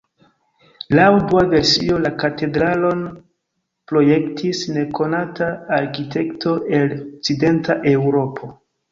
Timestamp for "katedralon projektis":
2.21-4.61